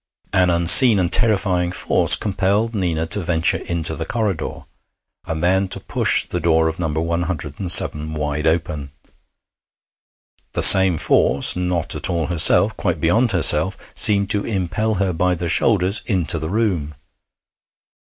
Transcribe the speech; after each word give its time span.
An 0.33 0.49
unseen 0.49 0.97
and 0.97 1.13
terrifying 1.13 1.71
force 1.71 2.15
compelled 2.15 2.73
Nina 2.73 3.05
to 3.05 3.19
venture 3.19 3.57
into 3.59 3.95
the 3.95 4.03
corridor, 4.03 4.65
and 5.27 5.43
then 5.43 5.67
to 5.67 5.79
push 5.79 6.25
the 6.25 6.39
door 6.39 6.67
of 6.67 6.79
No. 6.79 6.87
107 6.87 8.15
wide 8.15 8.47
open. 8.47 8.89
The 10.53 10.63
same 10.63 10.97
force, 10.97 11.55
not 11.55 11.93
at 11.93 12.09
all 12.09 12.25
herself, 12.25 12.75
quite 12.77 12.99
beyond 12.99 13.31
herself, 13.31 13.77
seemed 13.93 14.31
to 14.31 14.43
impel 14.43 14.95
her 14.95 15.13
by 15.13 15.35
the 15.35 15.47
shoulders 15.47 16.01
into 16.07 16.39
the 16.39 16.49
room. 16.49 16.95